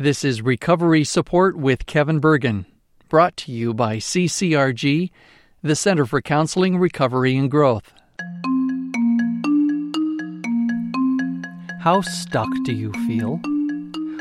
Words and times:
This 0.00 0.24
is 0.24 0.40
Recovery 0.40 1.04
Support 1.04 1.58
with 1.58 1.84
Kevin 1.84 2.20
Bergen, 2.20 2.64
brought 3.10 3.36
to 3.36 3.52
you 3.52 3.74
by 3.74 3.98
CCRG, 3.98 5.10
the 5.62 5.76
Center 5.76 6.06
for 6.06 6.22
Counseling, 6.22 6.78
Recovery, 6.78 7.36
and 7.36 7.50
Growth. 7.50 7.92
How 11.82 12.00
stuck 12.00 12.48
do 12.64 12.72
you 12.72 12.92
feel? 13.06 13.40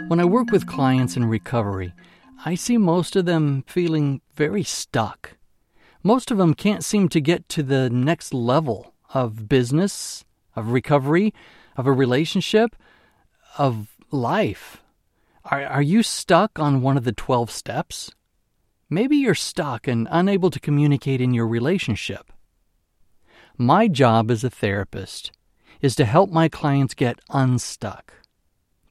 When 0.09 0.19
I 0.19 0.25
work 0.25 0.51
with 0.51 0.67
clients 0.67 1.15
in 1.15 1.23
recovery, 1.23 1.93
I 2.43 2.55
see 2.55 2.77
most 2.77 3.15
of 3.15 3.23
them 3.23 3.63
feeling 3.65 4.19
very 4.35 4.63
stuck. 4.63 5.37
Most 6.03 6.29
of 6.29 6.37
them 6.37 6.55
can't 6.55 6.83
seem 6.83 7.07
to 7.07 7.21
get 7.21 7.47
to 7.47 7.63
the 7.63 7.89
next 7.89 8.33
level 8.33 8.95
of 9.13 9.47
business, 9.47 10.25
of 10.57 10.73
recovery, 10.73 11.33
of 11.77 11.87
a 11.87 11.93
relationship, 11.93 12.75
of 13.57 13.95
life. 14.11 14.83
Are, 15.51 15.65
are 15.65 15.81
you 15.81 16.03
stuck 16.03 16.59
on 16.59 16.81
one 16.81 16.95
of 16.95 17.05
the 17.05 17.11
12 17.11 17.49
steps? 17.49 18.11
Maybe 18.87 19.17
you're 19.17 19.35
stuck 19.35 19.87
and 19.87 20.07
unable 20.11 20.51
to 20.51 20.59
communicate 20.59 21.21
in 21.21 21.33
your 21.33 21.47
relationship. 21.47 22.31
My 23.57 23.87
job 23.87 24.29
as 24.29 24.43
a 24.43 24.49
therapist 24.49 25.31
is 25.81 25.95
to 25.95 26.05
help 26.05 26.29
my 26.29 26.49
clients 26.49 26.93
get 26.93 27.19
unstuck. 27.31 28.13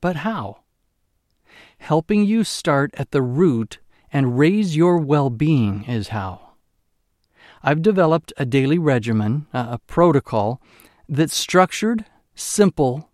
But 0.00 0.16
how? 0.16 0.62
Helping 1.78 2.24
you 2.24 2.42
start 2.42 2.92
at 2.94 3.12
the 3.12 3.22
root 3.22 3.78
and 4.12 4.38
raise 4.38 4.76
your 4.76 4.98
well 4.98 5.30
being 5.30 5.84
is 5.84 6.08
how. 6.08 6.54
I've 7.62 7.82
developed 7.82 8.32
a 8.36 8.44
daily 8.44 8.78
regimen, 8.78 9.46
a 9.52 9.78
protocol, 9.86 10.60
that's 11.08 11.36
structured, 11.36 12.04
simple, 12.34 13.10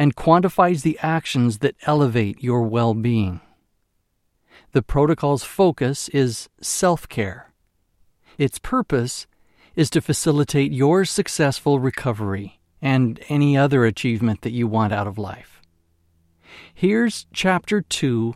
and 0.00 0.16
quantifies 0.16 0.80
the 0.80 0.98
actions 1.02 1.58
that 1.58 1.76
elevate 1.82 2.42
your 2.42 2.62
well 2.62 2.94
being. 2.94 3.38
The 4.72 4.80
protocol's 4.80 5.44
focus 5.44 6.08
is 6.08 6.48
self 6.62 7.06
care. 7.06 7.52
Its 8.38 8.58
purpose 8.58 9.26
is 9.76 9.90
to 9.90 10.00
facilitate 10.00 10.72
your 10.72 11.04
successful 11.04 11.78
recovery 11.78 12.60
and 12.80 13.20
any 13.28 13.58
other 13.58 13.84
achievement 13.84 14.40
that 14.40 14.52
you 14.52 14.66
want 14.66 14.94
out 14.94 15.06
of 15.06 15.18
life. 15.18 15.60
Here's 16.72 17.26
chapter 17.34 17.82
two 17.82 18.34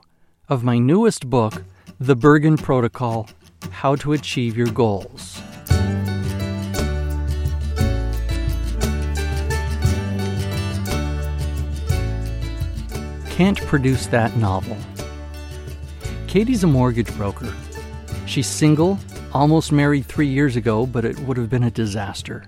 of 0.50 0.62
my 0.64 0.76
newest 0.76 1.30
book, 1.30 1.64
The 1.98 2.14
Bergen 2.14 2.58
Protocol 2.58 3.30
How 3.70 3.96
to 3.96 4.12
Achieve 4.12 4.54
Your 4.54 4.66
Goals. 4.66 5.40
Can't 13.34 13.60
produce 13.62 14.06
that 14.06 14.36
novel. 14.36 14.76
Katie's 16.28 16.62
a 16.62 16.68
mortgage 16.68 17.12
broker. 17.16 17.52
She's 18.26 18.46
single, 18.46 18.96
almost 19.32 19.72
married 19.72 20.06
three 20.06 20.28
years 20.28 20.54
ago, 20.54 20.86
but 20.86 21.04
it 21.04 21.18
would 21.18 21.36
have 21.36 21.50
been 21.50 21.64
a 21.64 21.70
disaster. 21.72 22.44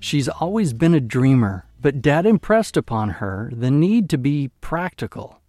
She's 0.00 0.28
always 0.28 0.72
been 0.72 0.92
a 0.92 1.00
dreamer, 1.00 1.66
but 1.80 2.02
Dad 2.02 2.26
impressed 2.26 2.76
upon 2.76 3.10
her 3.10 3.48
the 3.54 3.70
need 3.70 4.10
to 4.10 4.18
be 4.18 4.50
practical. 4.60 5.40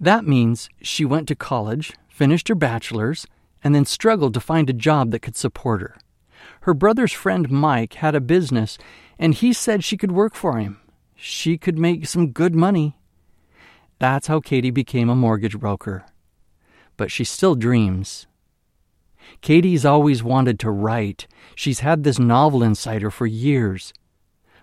That 0.00 0.26
means 0.26 0.68
she 0.80 1.04
went 1.04 1.28
to 1.28 1.36
college, 1.36 1.92
finished 2.08 2.48
her 2.48 2.56
bachelor's, 2.56 3.24
and 3.62 3.72
then 3.72 3.84
struggled 3.84 4.34
to 4.34 4.40
find 4.40 4.68
a 4.68 4.72
job 4.72 5.12
that 5.12 5.22
could 5.22 5.36
support 5.36 5.80
her. 5.80 5.96
Her 6.62 6.74
brother's 6.74 7.12
friend 7.12 7.48
Mike 7.52 7.94
had 7.94 8.16
a 8.16 8.20
business, 8.20 8.78
and 9.16 9.32
he 9.32 9.52
said 9.52 9.84
she 9.84 9.96
could 9.96 10.10
work 10.10 10.34
for 10.34 10.58
him. 10.58 10.80
She 11.14 11.56
could 11.56 11.78
make 11.78 12.08
some 12.08 12.32
good 12.32 12.56
money 12.56 12.96
that's 14.02 14.26
how 14.26 14.40
Katie 14.40 14.72
became 14.72 15.08
a 15.08 15.14
mortgage 15.14 15.60
broker. 15.60 16.04
But 16.96 17.12
she 17.12 17.22
still 17.22 17.54
dreams. 17.54 18.26
Katie's 19.42 19.84
always 19.84 20.24
wanted 20.24 20.58
to 20.58 20.72
write. 20.72 21.28
She's 21.54 21.80
had 21.80 22.02
this 22.02 22.18
novel 22.18 22.64
inside 22.64 23.02
her 23.02 23.12
for 23.12 23.26
years. 23.26 23.92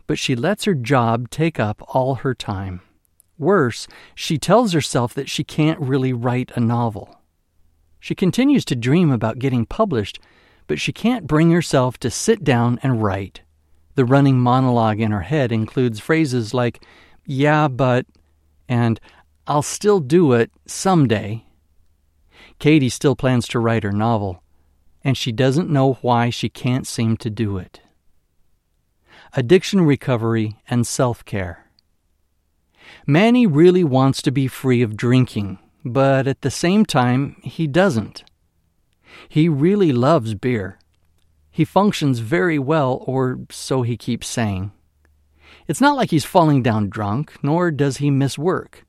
But 0.07 0.19
she 0.19 0.35
lets 0.35 0.65
her 0.65 0.73
job 0.73 1.29
take 1.29 1.57
up 1.57 1.81
all 1.87 2.15
her 2.15 2.35
time. 2.35 2.81
Worse, 3.37 3.87
she 4.13 4.37
tells 4.37 4.73
herself 4.73 5.13
that 5.13 5.29
she 5.29 5.45
can't 5.45 5.79
really 5.79 6.11
write 6.11 6.51
a 6.55 6.59
novel. 6.59 7.21
She 8.01 8.15
continues 8.15 8.65
to 8.65 8.75
dream 8.75 9.09
about 9.09 9.39
getting 9.39 9.65
published, 9.65 10.19
but 10.67 10.81
she 10.81 10.91
can't 10.91 11.27
bring 11.27 11.51
herself 11.51 11.97
to 11.99 12.11
sit 12.11 12.43
down 12.43 12.77
and 12.83 13.01
write. 13.01 13.39
The 13.95 14.03
running 14.03 14.37
monologue 14.37 14.99
in 14.99 15.11
her 15.11 15.21
head 15.21 15.53
includes 15.53 16.01
phrases 16.01 16.53
like, 16.53 16.83
yeah, 17.25 17.69
but, 17.69 18.05
and 18.67 18.99
I'll 19.49 19.63
still 19.63 19.99
do 19.99 20.33
it 20.33 20.51
someday. 20.67 21.43
Katie 22.59 22.87
still 22.87 23.15
plans 23.15 23.47
to 23.47 23.57
write 23.57 23.83
her 23.83 23.91
novel, 23.91 24.43
and 25.03 25.17
she 25.17 25.31
doesn't 25.31 25.71
know 25.71 25.93
why 26.03 26.29
she 26.29 26.49
can't 26.49 26.85
seem 26.85 27.17
to 27.17 27.31
do 27.31 27.57
it. 27.57 27.81
Addiction 29.33 29.81
recovery 29.81 30.57
and 30.69 30.85
self 30.85 31.25
care. 31.25 31.65
Manny 33.07 33.47
really 33.47 33.83
wants 33.83 34.21
to 34.21 34.31
be 34.31 34.47
free 34.47 34.83
of 34.83 34.95
drinking, 34.95 35.57
but 35.83 36.27
at 36.27 36.41
the 36.41 36.51
same 36.51 36.85
time, 36.85 37.35
he 37.41 37.65
doesn't. 37.65 38.23
He 39.27 39.49
really 39.49 39.91
loves 39.91 40.35
beer. 40.35 40.77
He 41.49 41.65
functions 41.65 42.19
very 42.19 42.59
well, 42.59 43.03
or 43.07 43.39
so 43.49 43.81
he 43.81 43.97
keeps 43.97 44.27
saying. 44.27 44.73
It's 45.67 45.81
not 45.81 45.97
like 45.97 46.11
he's 46.11 46.23
falling 46.23 46.61
down 46.61 46.89
drunk, 46.89 47.33
nor 47.41 47.71
does 47.71 47.97
he 47.97 48.11
miss 48.11 48.37
work. 48.37 48.85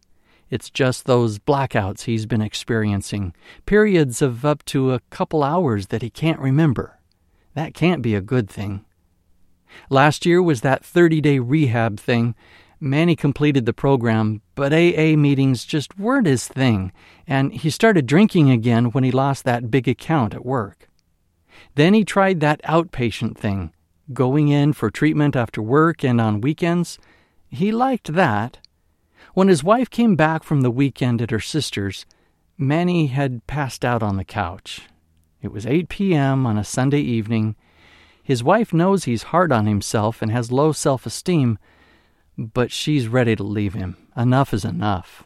It's 0.51 0.69
just 0.69 1.07
those 1.07 1.39
blackouts 1.39 2.03
he's 2.03 2.27
been 2.27 2.43
experiencing, 2.43 3.35
periods 3.67 4.21
of 4.21 4.45
up 4.45 4.65
to 4.67 4.93
a 4.93 5.01
couple 5.11 5.45
hours 5.45 5.87
that 5.89 6.03
he 6.03 6.11
can't 6.11 6.41
remember. 6.41 6.99
That 7.55 7.73
can't 7.75 8.03
be 8.03 8.15
a 8.15 8.21
good 8.21 8.51
thing. 8.51 8.85
Last 9.89 10.27
year 10.27 10.43
was 10.43 10.63
that 10.63 10.85
30 10.85 11.21
day 11.21 11.39
rehab 11.39 12.01
thing. 12.01 12.35
Manny 12.81 13.15
completed 13.15 13.67
the 13.67 13.73
program, 13.73 14.41
but 14.55 14.73
AA 14.73 15.15
meetings 15.17 15.65
just 15.65 15.99
weren't 15.99 16.27
his 16.27 16.49
thing, 16.49 16.93
and 17.27 17.53
he 17.53 17.71
started 17.71 18.07
drinking 18.07 18.51
again 18.51 18.87
when 18.87 19.05
he 19.05 19.11
lost 19.11 19.45
that 19.45 19.71
big 19.71 19.87
account 19.87 20.35
at 20.35 20.47
work. 20.47 20.89
Then 21.75 21.95
he 21.95 22.05
tried 22.05 22.41
that 22.41 22.63
outpatient 22.63 23.37
thing, 23.37 23.73
going 24.13 24.49
in 24.49 24.73
for 24.73 24.91
treatment 24.91 25.37
after 25.37 25.63
work 25.63 26.03
and 26.03 26.21
on 26.21 26.41
weekends. 26.41 26.99
He 27.49 27.71
liked 27.71 28.15
that, 28.15 28.59
when 29.35 29.49
his 29.49 29.63
wife 29.63 29.91
came 29.91 30.17
back 30.17 30.43
from 30.43 30.63
the 30.63 30.71
weekend 30.71 31.23
at 31.23 31.31
her 31.31 31.41
sister's, 31.41 32.07
Manny 32.59 33.07
had 33.07 33.47
passed 33.47 33.85
out 33.85 34.03
on 34.03 34.17
the 34.17 34.25
couch. 34.25 34.83
It 35.41 35.53
was 35.53 35.67
8 35.67 35.89
p.m. 35.89 36.47
on 36.47 36.59
a 36.59 36.65
Sunday 36.65 37.01
evening. 37.01 37.57
His 38.23 38.45
wife 38.45 38.73
knows 38.73 39.05
he's 39.05 39.25
hard 39.25 39.53
on 39.53 39.67
himself 39.67 40.21
and 40.21 40.31
has 40.31 40.53
low 40.53 40.73
self 40.73 41.07
esteem, 41.07 41.59
but 42.37 42.71
she's 42.71 43.09
ready 43.09 43.35
to 43.37 43.43
leave 43.43 43.75
him. 43.75 43.97
Enough 44.17 44.53
is 44.53 44.65
enough. 44.65 45.25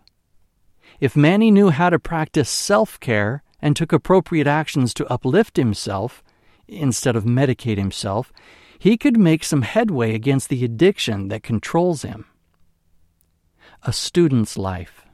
If 1.00 1.16
Manny 1.16 1.50
knew 1.50 1.70
how 1.70 1.91
to 1.91 1.98
practice 1.98 2.48
self 2.48 3.00
care 3.00 3.43
and 3.60 3.75
took 3.75 3.93
appropriate 3.93 4.47
actions 4.47 4.94
to 4.94 5.10
uplift 5.12 5.56
himself 5.56 6.22
instead 6.69 7.16
of 7.16 7.25
medicate 7.25 7.78
himself, 7.78 8.32
he 8.78 8.97
could 8.97 9.19
make 9.19 9.43
some 9.43 9.62
headway 9.62 10.14
against 10.14 10.48
the 10.48 10.64
addiction 10.64 11.28
that 11.28 11.43
controls 11.43 12.03
him 12.03 12.26
a 13.84 13.92
student's 13.92 14.56
life. 14.56 15.04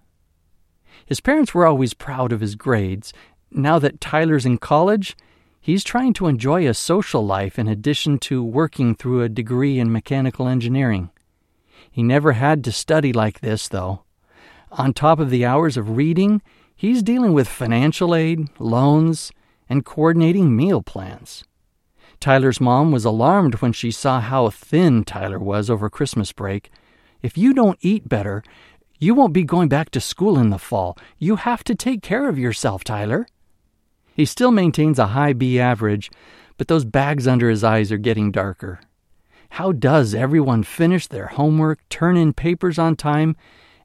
His 1.05 1.21
parents 1.21 1.53
were 1.53 1.67
always 1.67 1.93
proud 1.93 2.33
of 2.33 2.41
his 2.41 2.55
grades. 2.55 3.13
Now 3.51 3.79
that 3.81 4.01
Tyler's 4.01 4.47
in 4.47 4.59
college, 4.59 5.17
he's 5.61 5.83
trying 5.83 6.13
to 6.15 6.29
enjoy 6.29 6.69
a 6.69 6.75
social 6.75 7.27
life 7.27 7.59
in 7.59 7.67
addition 7.67 8.19
to 8.21 8.45
working 8.45 8.95
through 8.95 9.23
a 9.23 9.29
degree 9.29 9.79
in 9.81 9.93
mechanical 9.93 10.47
engineering. 10.47 11.11
He 11.91 12.05
never 12.05 12.33
had 12.33 12.63
to 12.65 12.73
study 12.73 13.13
like 13.13 13.41
this, 13.41 13.67
though. 13.67 14.05
On 14.71 14.93
top 14.93 15.19
of 15.19 15.31
the 15.31 15.45
hours 15.45 15.77
of 15.77 15.97
reading, 15.97 16.43
he's 16.77 17.03
dealing 17.03 17.33
with 17.33 17.49
financial 17.49 18.15
aid, 18.15 18.49
loans, 18.61 19.33
and 19.69 19.85
coordinating 19.85 20.55
meal 20.55 20.81
plans. 20.81 21.43
Tyler's 22.21 22.61
mom 22.61 22.93
was 22.93 23.05
alarmed 23.05 23.57
when 23.57 23.73
she 23.73 23.91
saw 23.91 24.21
how 24.21 24.49
thin 24.51 25.05
Tyler 25.05 25.41
was 25.41 25.69
over 25.69 25.91
Christmas 25.91 26.33
break 26.33 26.71
if 27.23 27.37
you 27.37 27.53
don't 27.53 27.79
eat 27.81 28.09
better, 28.09 28.43
you 28.99 29.15
won't 29.15 29.33
be 29.33 29.45
going 29.45 29.69
back 29.69 29.91
to 29.91 30.01
school 30.01 30.39
in 30.39 30.51
the 30.51 30.59
fall. 30.59 30.99
You 31.19 31.37
have 31.37 31.65
to 31.65 31.75
take 31.75 32.03
care 32.03 32.29
of 32.29 32.39
yourself, 32.39 32.85
Tyler. 32.85 33.27
He 34.15 34.25
still 34.25 34.51
maintains 34.51 34.99
a 34.99 35.09
high 35.09 35.33
B 35.33 35.59
average, 35.59 36.11
but 36.59 36.69
those 36.69 36.85
bags 36.85 37.27
under 37.27 37.49
his 37.49 37.65
eyes 37.65 37.91
are 37.91 37.99
getting 37.99 38.31
darker. 38.31 38.81
How 39.51 39.73
does 39.73 40.15
everyone 40.15 40.63
finish 40.63 41.07
their 41.07 41.29
homework, 41.29 41.81
turn 41.89 42.17
in 42.17 42.35
papers 42.35 42.79
on 42.79 42.97
time, 42.97 43.37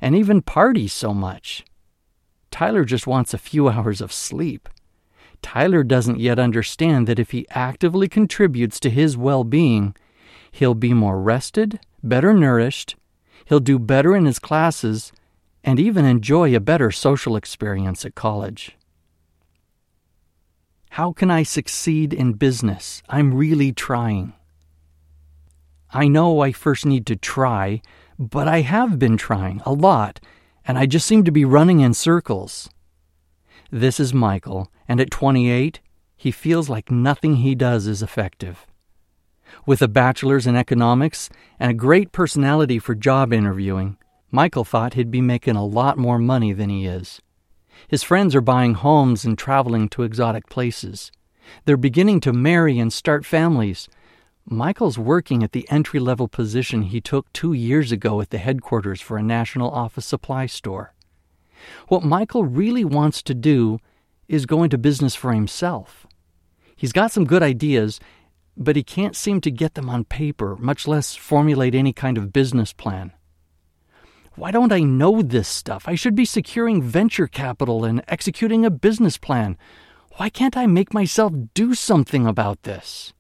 and 0.02 0.16
even 0.16 0.42
party 0.42 0.88
so 0.88 1.14
much? 1.14 1.64
Tyler 2.52 2.84
just 2.84 3.08
wants 3.08 3.34
a 3.34 3.38
few 3.38 3.70
hours 3.70 4.02
of 4.02 4.12
sleep. 4.12 4.68
Tyler 5.42 5.84
doesn't 5.84 6.20
yet 6.20 6.40
understand 6.40 7.08
that 7.08 7.20
if 7.20 7.32
he 7.32 7.48
actively 7.52 8.10
contributes 8.10 8.80
to 8.80 8.90
his 8.90 9.16
well 9.16 9.44
being, 9.44 9.96
he'll 10.52 10.76
be 10.76 10.94
more 10.94 11.22
rested, 11.22 11.80
better 12.04 12.34
nourished, 12.34 12.96
he'll 13.46 13.60
do 13.60 13.80
better 13.80 14.16
in 14.16 14.26
his 14.26 14.40
classes, 14.40 15.12
and 15.64 15.80
even 15.80 16.06
enjoy 16.06 16.56
a 16.56 16.60
better 16.60 16.92
social 16.92 17.36
experience 17.36 18.06
at 18.06 18.16
college. 18.16 18.78
How 20.92 21.12
can 21.12 21.30
I 21.30 21.44
succeed 21.44 22.14
in 22.14 22.34
business? 22.34 23.04
I'm 23.10 23.34
really 23.34 23.72
trying. 23.72 24.34
I 25.92 26.08
know 26.08 26.42
I 26.42 26.52
first 26.52 26.86
need 26.86 27.06
to 27.08 27.16
try, 27.16 27.82
but 28.18 28.48
I 28.48 28.62
have 28.62 28.98
been 28.98 29.18
trying 29.18 29.62
a 29.66 29.74
lot, 29.74 30.20
and 30.66 30.78
I 30.78 30.86
just 30.86 31.06
seem 31.06 31.24
to 31.24 31.32
be 31.32 31.46
running 31.46 31.80
in 31.80 31.94
circles. 31.94 32.70
This 33.72 34.00
is 34.00 34.14
Michael, 34.14 34.72
and 34.88 35.02
at 35.02 35.12
28, 35.12 35.80
he 36.16 36.32
feels 36.32 36.70
like 36.70 36.90
nothing 36.90 37.38
he 37.38 37.56
does 37.56 37.88
is 37.88 38.02
effective. 38.02 38.66
With 39.68 39.82
a 39.82 39.88
bachelor's 39.88 40.46
in 40.46 40.56
economics 40.56 41.30
and 41.60 41.72
a 41.72 41.74
great 41.74 42.12
personality 42.12 42.78
for 42.78 42.94
job 42.94 43.34
interviewing, 43.34 43.98
Michael 44.30 44.64
thought 44.64 44.94
he'd 44.94 45.10
be 45.10 45.22
making 45.22 45.56
a 45.56 45.66
lot 45.66 45.98
more 45.98 46.20
money 46.20 46.54
than 46.54 46.70
he 46.70 46.86
is. 46.86 47.20
His 47.88 48.04
friends 48.04 48.36
are 48.36 48.42
buying 48.42 48.76
homes 48.76 49.26
and 49.26 49.38
traveling 49.38 49.90
to 49.90 50.04
exotic 50.04 50.48
places. 50.50 51.12
They're 51.66 51.78
beginning 51.78 52.20
to 52.22 52.34
marry 52.34 52.78
and 52.78 52.94
start 52.94 53.26
families. 53.26 53.90
Michael's 54.46 55.00
working 55.00 55.42
at 55.42 55.52
the 55.52 55.68
entry 55.72 56.00
level 56.00 56.28
position 56.28 56.84
he 56.84 57.02
took 57.02 57.32
two 57.34 57.54
years 57.54 57.92
ago 57.92 58.22
at 58.22 58.30
the 58.30 58.38
headquarters 58.38 59.02
for 59.02 59.18
a 59.18 59.24
national 59.24 59.72
office 59.72 60.06
supply 60.06 60.46
store. 60.46 60.94
What 61.88 62.04
Michael 62.04 62.46
really 62.46 62.86
wants 62.86 63.24
to 63.24 63.34
do 63.34 63.80
is 64.28 64.46
go 64.46 64.62
into 64.62 64.78
business 64.78 65.16
for 65.16 65.34
himself. 65.34 66.06
He's 66.76 66.92
got 66.92 67.12
some 67.12 67.26
good 67.26 67.42
ideas, 67.42 68.00
but 68.58 68.76
he 68.76 68.84
can't 68.84 69.16
seem 69.16 69.42
to 69.42 69.52
get 69.52 69.74
them 69.74 69.90
on 69.90 70.06
paper, 70.06 70.56
much 70.58 70.88
less 70.88 71.16
formulate 71.16 71.76
any 71.76 71.94
kind 71.94 72.18
of 72.18 72.34
business 72.34 72.74
plan. 72.74 73.12
Why 74.36 74.52
don't 74.52 74.74
I 74.74 74.82
know 74.82 75.22
this 75.22 75.48
stuff? 75.48 75.88
I 75.88 75.96
should 75.96 76.16
be 76.16 76.26
securing 76.26 76.82
venture 76.82 77.28
capital 77.28 77.86
and 77.86 78.04
executing 78.08 78.66
a 78.66 78.70
business 78.70 79.18
plan. 79.18 79.58
Why 80.18 80.30
can't 80.30 80.58
I 80.58 80.66
make 80.66 80.94
myself 80.94 81.34
do 81.54 81.74
something 81.74 82.26
about 82.28 82.64
this? 82.64 83.14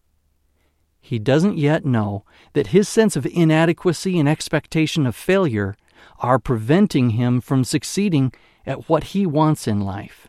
He 0.99 1.19
doesn't 1.19 1.57
yet 1.57 1.85
know 1.85 2.25
that 2.53 2.67
his 2.67 2.89
sense 2.89 3.15
of 3.15 3.25
inadequacy 3.25 4.17
and 4.19 4.27
expectation 4.27 5.05
of 5.05 5.15
failure 5.15 5.75
are 6.19 6.39
preventing 6.39 7.11
him 7.11 7.41
from 7.41 7.63
succeeding 7.63 8.33
at 8.65 8.89
what 8.89 9.05
he 9.05 9.25
wants 9.25 9.67
in 9.67 9.81
life. 9.81 10.27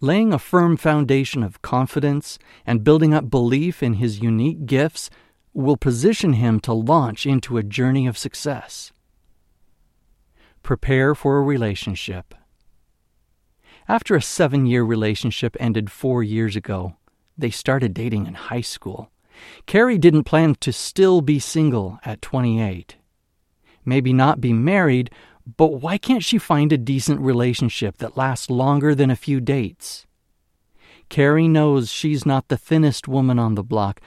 Laying 0.00 0.32
a 0.32 0.38
firm 0.38 0.76
foundation 0.76 1.42
of 1.42 1.62
confidence 1.62 2.38
and 2.66 2.84
building 2.84 3.14
up 3.14 3.30
belief 3.30 3.82
in 3.82 3.94
his 3.94 4.20
unique 4.20 4.66
gifts 4.66 5.08
will 5.54 5.78
position 5.78 6.34
him 6.34 6.60
to 6.60 6.74
launch 6.74 7.24
into 7.24 7.56
a 7.56 7.62
journey 7.62 8.06
of 8.06 8.18
success. 8.18 8.92
Prepare 10.62 11.14
for 11.14 11.38
a 11.38 11.42
relationship. 11.42 12.34
After 13.88 14.14
a 14.14 14.22
seven 14.22 14.66
year 14.66 14.82
relationship 14.82 15.56
ended 15.58 15.90
four 15.90 16.22
years 16.22 16.56
ago, 16.56 16.96
they 17.38 17.50
started 17.50 17.94
dating 17.94 18.26
in 18.26 18.34
high 18.34 18.60
school. 18.60 19.10
Carrie 19.64 19.98
didn't 19.98 20.24
plan 20.24 20.56
to 20.56 20.72
still 20.72 21.22
be 21.22 21.38
single 21.38 21.98
at 22.04 22.20
28. 22.20 22.96
Maybe 23.84 24.12
not 24.12 24.40
be 24.40 24.52
married, 24.52 25.10
but 25.56 25.68
why 25.68 25.96
can't 25.96 26.24
she 26.24 26.38
find 26.38 26.72
a 26.72 26.78
decent 26.78 27.20
relationship 27.20 27.98
that 27.98 28.16
lasts 28.16 28.50
longer 28.50 28.94
than 28.94 29.10
a 29.10 29.16
few 29.16 29.40
dates? 29.40 30.06
Carrie 31.08 31.46
knows 31.46 31.92
she's 31.92 32.26
not 32.26 32.48
the 32.48 32.56
thinnest 32.56 33.06
woman 33.06 33.38
on 33.38 33.54
the 33.54 33.62
block, 33.62 34.00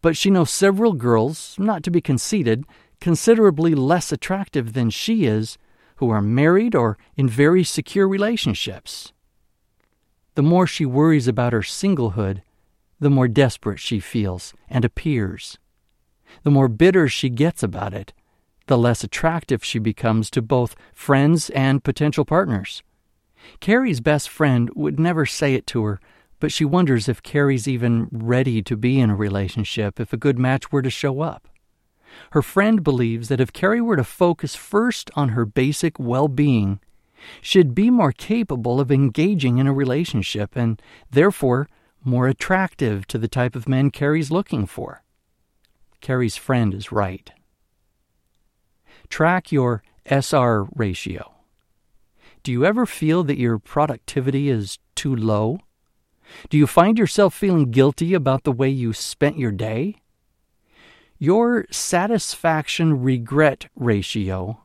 but 0.00 0.16
she 0.16 0.30
knows 0.30 0.50
several 0.50 0.92
girls, 0.92 1.54
not 1.58 1.84
to 1.84 1.90
be 1.90 2.00
conceited, 2.00 2.64
considerably 3.00 3.74
less 3.74 4.10
attractive 4.10 4.72
than 4.72 4.90
she 4.90 5.24
is, 5.24 5.56
who 5.96 6.10
are 6.10 6.20
married 6.20 6.74
or 6.74 6.98
in 7.16 7.28
very 7.28 7.62
secure 7.62 8.08
relationships. 8.08 9.12
The 10.34 10.42
more 10.42 10.66
she 10.66 10.84
worries 10.84 11.28
about 11.28 11.52
her 11.52 11.60
singlehood, 11.60 12.42
the 12.98 13.10
more 13.10 13.28
desperate 13.28 13.78
she 13.78 14.00
feels 14.00 14.52
and 14.68 14.84
appears. 14.84 15.58
The 16.42 16.50
more 16.50 16.68
bitter 16.68 17.06
she 17.06 17.28
gets 17.28 17.62
about 17.62 17.94
it, 17.94 18.12
the 18.72 18.78
less 18.78 19.04
attractive 19.04 19.62
she 19.62 19.78
becomes 19.78 20.30
to 20.30 20.40
both 20.40 20.74
friends 20.94 21.50
and 21.50 21.84
potential 21.84 22.24
partners. 22.24 22.82
Carrie's 23.60 24.00
best 24.00 24.30
friend 24.30 24.70
would 24.74 24.98
never 24.98 25.26
say 25.26 25.52
it 25.52 25.66
to 25.66 25.84
her, 25.84 26.00
but 26.40 26.50
she 26.50 26.64
wonders 26.64 27.06
if 27.06 27.22
Carrie's 27.22 27.68
even 27.68 28.08
ready 28.10 28.62
to 28.62 28.74
be 28.74 28.98
in 28.98 29.10
a 29.10 29.14
relationship 29.14 30.00
if 30.00 30.14
a 30.14 30.16
good 30.16 30.38
match 30.38 30.72
were 30.72 30.80
to 30.80 30.88
show 30.88 31.20
up. 31.20 31.48
Her 32.30 32.40
friend 32.40 32.82
believes 32.82 33.28
that 33.28 33.42
if 33.42 33.52
Carrie 33.52 33.82
were 33.82 33.96
to 33.96 34.04
focus 34.04 34.54
first 34.54 35.10
on 35.14 35.28
her 35.36 35.44
basic 35.44 35.98
well 35.98 36.28
being, 36.28 36.80
she'd 37.42 37.74
be 37.74 37.90
more 37.90 38.12
capable 38.12 38.80
of 38.80 38.90
engaging 38.90 39.58
in 39.58 39.66
a 39.66 39.72
relationship 39.74 40.56
and, 40.56 40.80
therefore, 41.10 41.68
more 42.02 42.26
attractive 42.26 43.06
to 43.08 43.18
the 43.18 43.28
type 43.28 43.54
of 43.54 43.68
men 43.68 43.90
Carrie's 43.90 44.30
looking 44.30 44.64
for. 44.64 45.02
Carrie's 46.00 46.38
friend 46.38 46.72
is 46.72 46.90
right. 46.90 47.30
Track 49.12 49.52
your 49.52 49.82
SR 50.06 50.68
ratio. 50.74 51.34
Do 52.42 52.50
you 52.50 52.64
ever 52.64 52.86
feel 52.86 53.22
that 53.24 53.36
your 53.36 53.58
productivity 53.58 54.48
is 54.48 54.78
too 54.94 55.14
low? 55.14 55.58
Do 56.48 56.56
you 56.56 56.66
find 56.66 56.98
yourself 56.98 57.34
feeling 57.34 57.70
guilty 57.70 58.14
about 58.14 58.44
the 58.44 58.52
way 58.52 58.70
you 58.70 58.94
spent 58.94 59.36
your 59.36 59.52
day? 59.52 59.96
Your 61.18 61.66
satisfaction 61.70 63.02
regret 63.02 63.66
ratio 63.76 64.62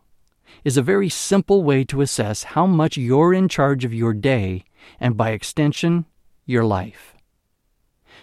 is 0.63 0.77
a 0.77 0.81
very 0.81 1.09
simple 1.09 1.61
way 1.61 1.83
to 1.83 1.99
assess 1.99 2.43
how 2.43 2.65
much 2.65 2.95
you're 2.95 3.33
in 3.33 3.49
charge 3.49 3.83
of 3.83 3.93
your 3.93 4.13
day 4.13 4.63
and, 4.97 5.17
by 5.17 5.31
extension, 5.31 6.05
your 6.45 6.63
life. 6.63 7.17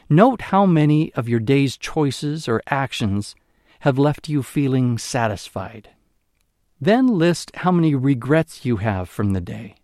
Note 0.09 0.41
how 0.41 0.65
many 0.65 1.13
of 1.13 1.29
your 1.29 1.41
day's 1.41 1.77
choices 1.77 2.49
or 2.49 2.63
actions 2.69 3.35
have 3.81 3.99
left 3.99 4.31
you 4.31 4.43
feeling 4.43 4.97
satisfied. 4.97 5.91
Then 6.81 7.07
list 7.07 7.51
how 7.57 7.73
many 7.73 7.95
regrets 7.95 8.65
you 8.65 8.79
have 8.79 9.09
from 9.09 9.33
the 9.33 9.41
day. 9.41 9.77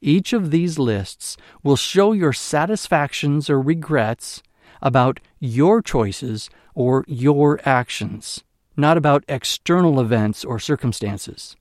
Each 0.00 0.32
of 0.32 0.50
these 0.50 0.78
lists 0.78 1.36
will 1.62 1.76
show 1.76 2.12
your 2.12 2.32
satisfactions 2.32 3.50
or 3.50 3.60
regrets 3.60 4.42
about 4.82 5.20
your 5.38 5.82
choices 5.82 6.48
or 6.74 7.04
your 7.06 7.60
actions, 7.64 8.42
not 8.76 8.96
about 8.96 9.24
external 9.28 10.00
events 10.00 10.44
or 10.44 10.58
circumstances. 10.58 11.56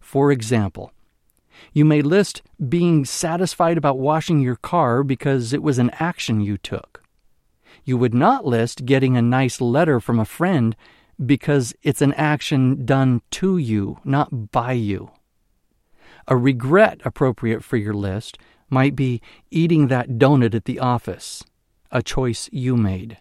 For 0.00 0.30
example, 0.30 0.92
you 1.72 1.84
may 1.84 2.02
list 2.02 2.42
being 2.68 3.04
satisfied 3.04 3.78
about 3.78 3.98
washing 3.98 4.40
your 4.40 4.56
car 4.56 5.02
because 5.02 5.52
it 5.52 5.62
was 5.62 5.78
an 5.78 5.90
action 5.98 6.40
you 6.40 6.58
took. 6.58 7.02
You 7.84 7.96
would 7.96 8.14
not 8.14 8.46
list 8.46 8.86
getting 8.86 9.16
a 9.16 9.22
nice 9.22 9.60
letter 9.60 9.98
from 9.98 10.20
a 10.20 10.24
friend 10.24 10.76
because 11.26 11.74
it's 11.82 12.02
an 12.02 12.14
action 12.14 12.84
done 12.84 13.22
to 13.32 13.58
you, 13.58 13.98
not 14.04 14.50
by 14.50 14.72
you. 14.72 15.10
A 16.28 16.36
regret 16.36 17.00
appropriate 17.04 17.64
for 17.64 17.76
your 17.76 17.94
list 17.94 18.38
might 18.70 18.96
be 18.96 19.20
eating 19.50 19.88
that 19.88 20.10
donut 20.10 20.54
at 20.54 20.64
the 20.64 20.78
office, 20.78 21.44
a 21.90 22.02
choice 22.02 22.48
you 22.52 22.76
made. 22.76 23.18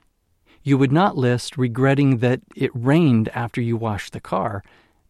You 0.64 0.78
would 0.78 0.92
not 0.92 1.18
list 1.18 1.58
regretting 1.58 2.18
that 2.18 2.42
it 2.56 2.72
rained 2.74 3.30
after 3.30 3.60
you 3.60 3.76
washed 3.76 4.14
the 4.14 4.22
car 4.22 4.64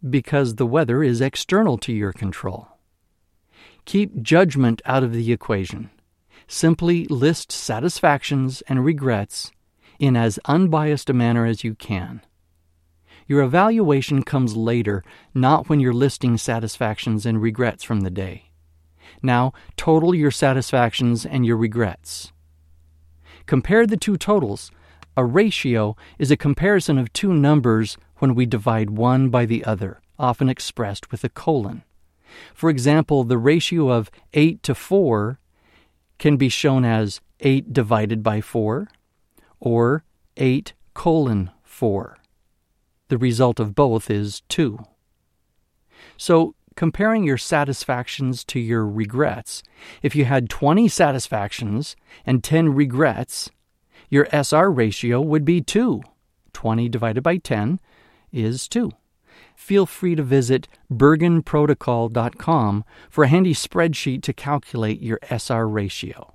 because 0.09 0.55
the 0.55 0.65
weather 0.65 1.03
is 1.03 1.21
external 1.21 1.77
to 1.79 1.93
your 1.93 2.13
control. 2.13 2.67
Keep 3.85 4.21
judgment 4.21 4.81
out 4.85 5.03
of 5.03 5.13
the 5.13 5.31
equation. 5.31 5.89
Simply 6.47 7.05
list 7.05 7.51
satisfactions 7.51 8.61
and 8.67 8.83
regrets 8.83 9.51
in 9.99 10.15
as 10.15 10.39
unbiased 10.45 11.09
a 11.09 11.13
manner 11.13 11.45
as 11.45 11.63
you 11.63 11.75
can. 11.75 12.21
Your 13.31 13.43
evaluation 13.43 14.23
comes 14.23 14.57
later, 14.57 15.05
not 15.33 15.69
when 15.69 15.79
you're 15.79 15.93
listing 15.93 16.37
satisfactions 16.37 17.25
and 17.25 17.41
regrets 17.41 17.81
from 17.81 18.01
the 18.01 18.09
day. 18.09 18.51
Now, 19.23 19.53
total 19.77 20.13
your 20.13 20.31
satisfactions 20.31 21.25
and 21.25 21.45
your 21.45 21.55
regrets. 21.55 22.33
Compare 23.45 23.87
the 23.87 23.95
two 23.95 24.17
totals. 24.17 24.69
A 25.15 25.23
ratio 25.23 25.95
is 26.19 26.29
a 26.29 26.35
comparison 26.35 26.97
of 26.97 27.13
two 27.13 27.33
numbers 27.33 27.97
when 28.17 28.35
we 28.35 28.45
divide 28.45 28.89
one 28.89 29.29
by 29.29 29.45
the 29.45 29.63
other, 29.63 30.01
often 30.19 30.49
expressed 30.49 31.09
with 31.09 31.23
a 31.23 31.29
colon. 31.29 31.83
For 32.53 32.69
example, 32.69 33.23
the 33.23 33.37
ratio 33.37 33.91
of 33.91 34.11
8 34.33 34.61
to 34.63 34.75
4 34.75 35.39
can 36.19 36.35
be 36.35 36.49
shown 36.49 36.83
as 36.83 37.21
8 37.39 37.71
divided 37.71 38.23
by 38.23 38.41
4 38.41 38.89
or 39.61 40.03
8 40.35 40.73
colon 40.93 41.51
4. 41.63 42.17
The 43.11 43.17
result 43.17 43.59
of 43.59 43.75
both 43.75 44.09
is 44.09 44.41
2. 44.47 44.79
So, 46.15 46.55
comparing 46.77 47.25
your 47.25 47.37
satisfactions 47.37 48.45
to 48.45 48.57
your 48.57 48.87
regrets, 48.87 49.63
if 50.01 50.15
you 50.15 50.23
had 50.23 50.49
20 50.49 50.87
satisfactions 50.87 51.97
and 52.25 52.41
10 52.41 52.73
regrets, 52.73 53.49
your 54.07 54.29
SR 54.31 54.71
ratio 54.71 55.19
would 55.19 55.43
be 55.43 55.59
2. 55.59 56.01
20 56.53 56.87
divided 56.87 57.21
by 57.21 57.35
10 57.35 57.81
is 58.31 58.69
2. 58.69 58.91
feel 59.57 59.85
free 59.85 60.15
to 60.15 60.23
visit 60.23 60.69
bergenprotocol.com 60.89 62.85
for 63.09 63.25
a 63.25 63.27
handy 63.27 63.53
spreadsheet 63.53 64.23
to 64.23 64.31
calculate 64.31 65.01
your 65.01 65.19
SR 65.29 65.67
ratio. 65.67 66.33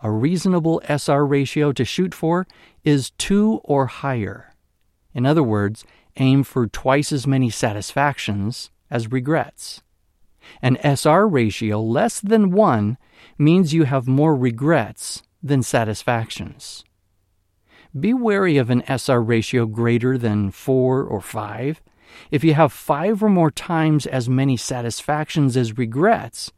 A 0.00 0.12
reasonable 0.12 0.80
SR 0.88 1.26
ratio 1.26 1.72
to 1.72 1.84
shoot 1.84 2.14
for 2.14 2.46
is 2.84 3.10
2 3.18 3.62
or 3.64 3.86
higher. 3.86 4.51
In 5.14 5.26
other 5.26 5.42
words, 5.42 5.84
aim 6.16 6.42
for 6.42 6.66
twice 6.66 7.12
as 7.12 7.26
many 7.26 7.50
satisfactions 7.50 8.70
as 8.90 9.10
regrets. 9.10 9.82
An 10.60 10.76
SR 10.82 11.26
ratio 11.26 11.80
less 11.80 12.20
than 12.20 12.50
1 12.50 12.98
means 13.38 13.74
you 13.74 13.84
have 13.84 14.08
more 14.08 14.34
regrets 14.34 15.22
than 15.42 15.62
satisfactions. 15.62 16.84
Be 17.98 18.14
wary 18.14 18.56
of 18.56 18.70
an 18.70 18.82
SR 18.88 19.20
ratio 19.20 19.66
greater 19.66 20.16
than 20.16 20.50
4 20.50 21.02
or 21.04 21.20
5. 21.20 21.82
If 22.30 22.44
you 22.44 22.54
have 22.54 22.72
5 22.72 23.22
or 23.22 23.28
more 23.28 23.50
times 23.50 24.06
as 24.06 24.28
many 24.28 24.56
satisfactions 24.56 25.56
as 25.56 25.78
regrets, 25.78 26.52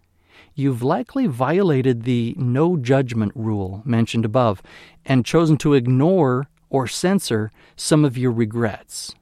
you've 0.54 0.82
likely 0.82 1.26
violated 1.26 2.02
the 2.02 2.34
no 2.38 2.76
judgment 2.76 3.32
rule 3.34 3.82
mentioned 3.84 4.24
above 4.24 4.62
and 5.04 5.26
chosen 5.26 5.56
to 5.58 5.74
ignore 5.74 6.48
or 6.74 6.88
censor 6.88 7.52
some 7.76 8.04
of 8.04 8.18
your 8.18 8.32
regrets. 8.32 9.14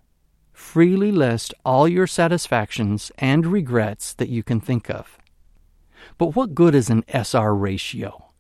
Freely 0.54 1.12
list 1.12 1.52
all 1.66 1.86
your 1.86 2.06
satisfactions 2.06 3.12
and 3.18 3.44
regrets 3.44 4.14
that 4.14 4.30
you 4.30 4.42
can 4.42 4.58
think 4.58 4.88
of. 4.88 5.18
But 6.16 6.34
what 6.34 6.54
good 6.54 6.74
is 6.74 6.88
an 6.88 7.04
SR 7.08 7.54
ratio? 7.54 8.30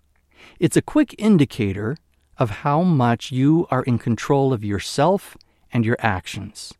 It's 0.58 0.78
a 0.78 0.88
quick 0.94 1.14
indicator 1.18 1.98
of 2.38 2.62
how 2.64 2.80
much 2.80 3.30
you 3.30 3.66
are 3.70 3.82
in 3.82 3.98
control 3.98 4.50
of 4.54 4.64
yourself 4.64 5.36
and 5.70 5.84
your 5.84 5.98
actions. 6.00 6.72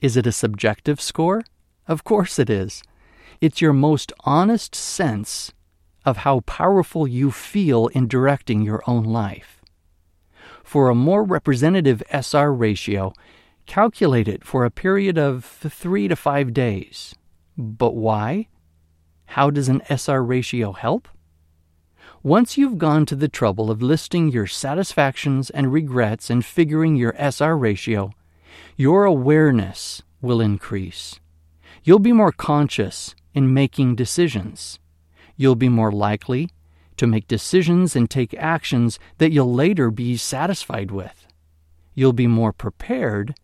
Is 0.00 0.16
it 0.16 0.26
a 0.26 0.32
subjective 0.32 1.02
score? 1.02 1.42
Of 1.86 2.02
course 2.02 2.38
it 2.38 2.48
is. 2.48 2.82
It's 3.42 3.60
your 3.60 3.74
most 3.74 4.10
honest 4.20 4.74
sense 4.74 5.52
of 6.06 6.18
how 6.18 6.40
powerful 6.40 7.06
you 7.06 7.30
feel 7.30 7.88
in 7.88 8.08
directing 8.08 8.62
your 8.62 8.82
own 8.86 9.04
life. 9.04 9.60
For 10.64 10.88
a 10.88 10.94
more 10.94 11.22
representative 11.22 12.02
SR 12.10 12.52
ratio, 12.52 13.12
calculate 13.66 14.26
it 14.26 14.44
for 14.44 14.64
a 14.64 14.70
period 14.70 15.16
of 15.18 15.44
three 15.44 16.08
to 16.08 16.16
five 16.16 16.52
days. 16.52 17.14
But 17.56 17.94
why? 17.94 18.48
How 19.26 19.50
does 19.50 19.68
an 19.68 19.82
SR 19.88 20.24
ratio 20.24 20.72
help? 20.72 21.06
Once 22.22 22.56
you've 22.56 22.78
gone 22.78 23.04
to 23.06 23.14
the 23.14 23.28
trouble 23.28 23.70
of 23.70 23.82
listing 23.82 24.32
your 24.32 24.46
satisfactions 24.46 25.50
and 25.50 25.72
regrets 25.72 26.30
and 26.30 26.44
figuring 26.44 26.96
your 26.96 27.14
SR 27.18 27.56
ratio, 27.56 28.10
your 28.76 29.04
awareness 29.04 30.02
will 30.22 30.40
increase. 30.40 31.20
You'll 31.84 31.98
be 31.98 32.12
more 32.12 32.32
conscious 32.32 33.14
in 33.34 33.52
making 33.52 33.96
decisions. 33.96 34.78
You'll 35.36 35.56
be 35.56 35.68
more 35.68 35.92
likely 35.92 36.48
to 36.96 37.06
make 37.06 37.28
decisions 37.28 37.96
and 37.96 38.08
take 38.08 38.34
actions 38.34 38.98
that 39.18 39.32
you'll 39.32 39.52
later 39.52 39.90
be 39.90 40.16
satisfied 40.16 40.90
with. 40.90 41.26
You'll 41.94 42.12
be 42.12 42.26
more 42.26 42.52
prepared 42.52 43.34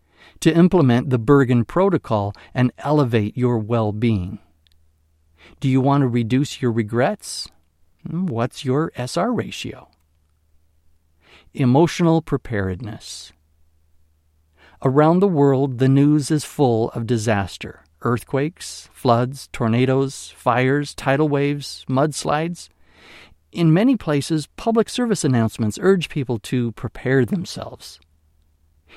to 0.41 0.55
implement 0.55 1.09
the 1.09 1.19
Bergen 1.19 1.65
Protocol 1.65 2.33
and 2.53 2.71
elevate 2.79 3.37
your 3.37 3.57
well 3.57 3.91
being. 3.91 4.39
Do 5.59 5.69
you 5.69 5.81
want 5.81 6.01
to 6.01 6.07
reduce 6.07 6.61
your 6.61 6.71
regrets? 6.71 7.47
Hmm, 8.07 8.25
what's 8.25 8.65
your 8.65 8.91
SR 8.95 9.31
ratio? 9.31 9.89
Emotional 11.53 12.21
preparedness. 12.21 13.33
Around 14.83 15.19
the 15.19 15.27
world, 15.27 15.77
the 15.77 15.89
news 15.89 16.31
is 16.31 16.43
full 16.43 16.89
of 16.91 17.05
disaster 17.05 17.83
earthquakes, 18.03 18.89
floods, 18.91 19.47
tornadoes, 19.53 20.33
fires, 20.35 20.95
tidal 20.95 21.29
waves, 21.29 21.85
mudslides. 21.87 22.67
In 23.51 23.73
many 23.73 23.97
places, 23.97 24.47
public 24.55 24.87
service 24.87 25.25
announcements 25.25 25.77
urge 25.81 26.07
people 26.07 26.39
to 26.39 26.71
prepare 26.73 27.25
themselves. 27.25 27.99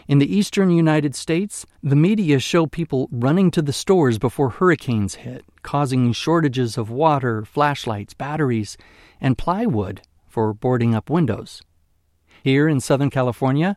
In 0.07 0.19
the 0.19 0.33
eastern 0.33 0.71
United 0.71 1.15
States, 1.15 1.67
the 1.83 1.97
media 1.97 2.39
show 2.39 2.67
people 2.67 3.09
running 3.11 3.51
to 3.53 3.63
the 3.63 3.73
stores 3.73 4.19
before 4.19 4.51
hurricanes 4.51 5.17
hit, 5.17 5.45
causing 5.63 6.13
shortages 6.13 6.77
of 6.77 6.91
water, 6.91 7.45
flashlights, 7.45 8.15
batteries, 8.15 8.77
and 9.21 9.39
plywood 9.39 10.03
for 10.29 10.53
boarding 10.53 10.95
up 10.95 11.11
windows. 11.11 11.63
Here 12.43 12.69
in 12.69 12.81
Southern 12.81 13.11
California, 13.11 13.77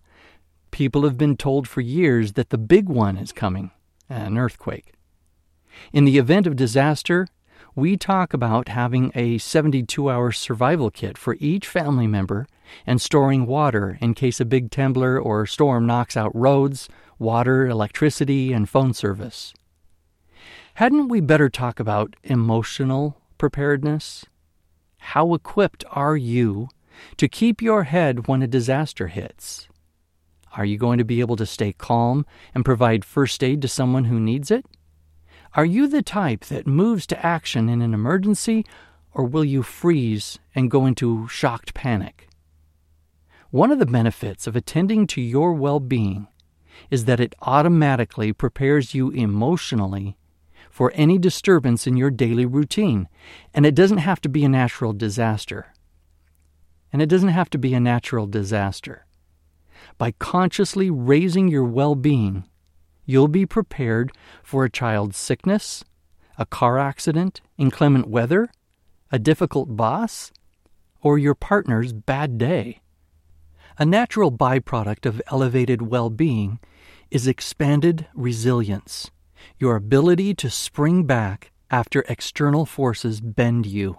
people 0.72 1.04
have 1.04 1.18
been 1.18 1.38
told 1.38 1.68
for 1.68 1.82
years 1.82 2.34
that 2.34 2.50
the 2.50 2.58
big 2.58 2.90
one 2.90 3.18
is 3.18 3.32
coming 3.32 3.72
an 4.10 4.38
earthquake. 4.38 4.94
In 5.92 6.06
the 6.06 6.18
event 6.18 6.48
of 6.48 6.56
disaster, 6.56 7.28
we 7.78 7.96
talk 7.96 8.34
about 8.34 8.70
having 8.70 9.12
a 9.14 9.38
72 9.38 10.10
hour 10.10 10.32
survival 10.32 10.90
kit 10.90 11.16
for 11.16 11.38
each 11.40 11.68
family 11.68 12.08
member 12.08 12.48
and 12.88 13.00
storing 13.00 13.46
water 13.46 14.00
in 14.02 14.16
case 14.16 14.40
a 14.40 14.46
big 14.46 14.72
temblor 14.72 15.24
or 15.24 15.46
storm 15.46 15.86
knocks 15.86 16.18
out 16.18 16.32
roads, 16.34 16.90
water, 17.20 17.68
electricity, 17.68 18.52
and 18.52 18.68
phone 18.68 18.96
service. 18.96 19.54
Hadn't 20.74 21.10
we 21.10 21.22
better 21.22 21.50
talk 21.50 21.80
about 21.80 22.16
emotional 22.24 23.22
preparedness? 23.38 24.26
How 24.98 25.36
equipped 25.36 25.86
are 25.92 26.18
you 26.18 26.70
to 27.18 27.28
keep 27.28 27.62
your 27.62 27.84
head 27.84 28.28
when 28.28 28.42
a 28.42 28.48
disaster 28.48 29.06
hits? 29.06 29.68
Are 30.54 30.66
you 30.66 30.80
going 30.80 30.98
to 30.98 31.06
be 31.06 31.20
able 31.20 31.36
to 31.36 31.46
stay 31.46 31.74
calm 31.74 32.26
and 32.56 32.66
provide 32.66 33.06
first 33.06 33.44
aid 33.44 33.62
to 33.62 33.68
someone 33.68 34.06
who 34.06 34.20
needs 34.20 34.50
it? 34.50 34.66
Are 35.58 35.66
you 35.66 35.88
the 35.88 36.04
type 36.04 36.46
that 36.46 36.68
moves 36.68 37.08
to 37.08 37.26
action 37.26 37.68
in 37.68 37.82
an 37.82 37.96
emergency, 37.96 38.64
or 39.12 39.24
will 39.24 39.44
you 39.44 39.64
freeze 39.64 40.38
and 40.54 40.70
go 40.70 40.86
into 40.86 41.28
shocked 41.30 41.74
panic? 41.74 42.30
One 43.50 43.72
of 43.72 43.80
the 43.80 43.88
benefits 43.88 44.46
of 44.46 44.56
attending 44.56 45.08
to 45.08 45.22
your 45.22 45.54
well 45.54 45.80
being 45.80 46.28
is 46.92 47.06
that 47.06 47.20
it 47.20 47.34
automatically 47.42 48.34
prepares 48.34 48.94
you 48.94 49.10
emotionally 49.10 50.16
for 50.70 50.92
any 50.94 51.18
disturbance 51.18 51.88
in 51.88 51.98
your 51.98 52.12
daily 52.12 52.46
routine, 52.46 53.10
and 53.52 53.66
it 53.66 53.74
doesn't 53.74 53.98
have 53.98 54.22
to 54.22 54.30
be 54.30 54.46
a 54.46 54.50
natural 54.50 54.94
disaster. 54.94 55.74
And 56.94 57.02
it 57.02 57.10
doesn't 57.10 57.30
have 57.30 57.50
to 57.50 57.58
be 57.58 57.74
a 57.74 57.80
natural 57.80 58.28
disaster. 58.28 59.08
By 59.98 60.12
consciously 60.12 60.92
raising 60.92 61.48
your 61.48 61.64
well 61.64 61.96
being, 61.96 62.44
you'll 63.08 63.28
be 63.28 63.48
prepared 63.48 64.12
for 64.44 64.64
a 64.64 64.70
child's 64.70 65.18
sickness, 65.18 65.84
a 66.38 66.46
car 66.46 66.78
accident, 66.78 67.42
inclement 67.58 68.08
weather, 68.08 68.52
a 69.12 69.18
difficult 69.18 69.76
boss, 69.76 70.32
or 71.02 71.18
your 71.18 71.34
partner's 71.34 71.94
bad 71.94 72.38
day. 72.38 72.82
A 73.80 73.86
natural 73.86 74.32
byproduct 74.32 75.06
of 75.06 75.22
elevated 75.32 75.82
well 75.82 76.10
being 76.10 76.60
is 77.10 77.28
expanded 77.28 78.08
resilience, 78.14 79.10
your 79.58 79.76
ability 79.76 80.36
to 80.36 80.50
spring 80.50 81.06
back 81.06 81.52
after 81.72 82.04
external 82.10 82.66
forces 82.66 83.22
bend 83.22 83.66
you. 83.66 83.98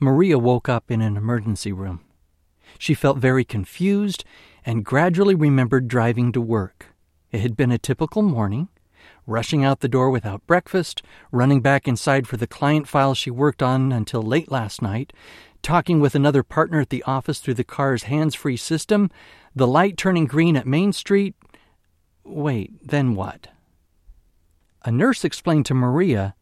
Maria 0.00 0.38
woke 0.38 0.68
up 0.68 0.90
in 0.90 1.00
an 1.00 1.16
emergency 1.16 1.72
room. 1.72 2.00
She 2.78 2.94
felt 2.94 3.18
very 3.18 3.44
confused 3.44 4.24
and 4.64 4.84
gradually 4.84 5.34
remembered 5.34 5.86
driving 5.86 6.32
to 6.32 6.40
work. 6.40 6.95
It 7.36 7.42
had 7.42 7.54
been 7.54 7.70
a 7.70 7.76
typical 7.76 8.22
morning, 8.22 8.68
rushing 9.26 9.62
out 9.62 9.80
the 9.80 9.90
door 9.90 10.08
without 10.08 10.46
breakfast, 10.46 11.02
running 11.30 11.60
back 11.60 11.86
inside 11.86 12.26
for 12.26 12.38
the 12.38 12.46
client 12.46 12.88
file 12.88 13.12
she 13.12 13.30
worked 13.30 13.62
on 13.62 13.92
until 13.92 14.22
late 14.22 14.50
last 14.50 14.80
night, 14.80 15.12
talking 15.60 16.00
with 16.00 16.14
another 16.14 16.42
partner 16.42 16.80
at 16.80 16.88
the 16.88 17.02
office 17.02 17.38
through 17.38 17.52
the 17.52 17.62
car's 17.62 18.04
hands 18.04 18.34
free 18.34 18.56
system, 18.56 19.10
the 19.54 19.66
light 19.66 19.98
turning 19.98 20.24
green 20.24 20.56
at 20.56 20.66
Main 20.66 20.94
Street. 20.94 21.34
Wait, 22.24 22.72
then 22.82 23.14
what? 23.14 23.48
A 24.86 24.90
nurse 24.90 25.22
explained 25.22 25.66
to 25.66 25.74
Maria 25.74 26.34